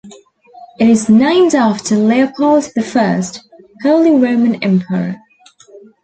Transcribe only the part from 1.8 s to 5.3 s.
Leopold the First, Holy Roman Emperor.